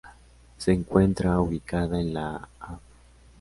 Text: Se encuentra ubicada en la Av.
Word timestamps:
Se 0.57 0.71
encuentra 0.71 1.39
ubicada 1.39 1.99
en 2.01 2.15
la 2.15 2.49
Av. 2.59 2.79